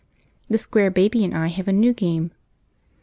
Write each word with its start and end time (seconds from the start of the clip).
The 0.49 0.57
Square 0.57 0.89
Baby 0.97 1.23
and 1.23 1.37
I 1.37 1.49
have 1.49 1.67
a 1.67 1.71
new 1.71 1.93
game. 1.93 2.31